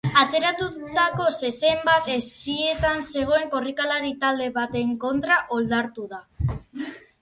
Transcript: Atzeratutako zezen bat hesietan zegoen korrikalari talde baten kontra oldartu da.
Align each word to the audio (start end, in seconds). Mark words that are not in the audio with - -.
Atzeratutako 0.19 1.27
zezen 1.33 1.83
bat 1.91 2.09
hesietan 2.15 3.05
zegoen 3.13 3.47
korrikalari 3.55 4.13
talde 4.27 4.53
baten 4.59 5.01
kontra 5.09 5.41
oldartu 5.61 6.13
da. 6.19 6.27